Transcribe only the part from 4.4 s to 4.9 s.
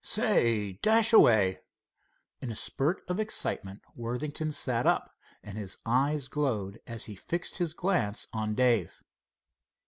sat